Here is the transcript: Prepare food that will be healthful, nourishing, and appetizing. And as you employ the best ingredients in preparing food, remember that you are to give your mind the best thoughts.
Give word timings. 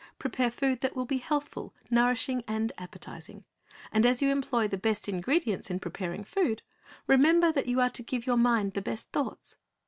Prepare 0.17 0.49
food 0.49 0.81
that 0.81 0.95
will 0.95 1.05
be 1.05 1.19
healthful, 1.19 1.75
nourishing, 1.91 2.43
and 2.47 2.71
appetizing. 2.79 3.43
And 3.91 4.03
as 4.03 4.19
you 4.19 4.31
employ 4.31 4.67
the 4.67 4.75
best 4.75 5.07
ingredients 5.07 5.69
in 5.69 5.79
preparing 5.79 6.23
food, 6.23 6.63
remember 7.05 7.51
that 7.51 7.67
you 7.67 7.79
are 7.81 7.91
to 7.91 8.01
give 8.01 8.25
your 8.25 8.37
mind 8.37 8.73
the 8.73 8.81
best 8.81 9.11
thoughts. 9.11 9.57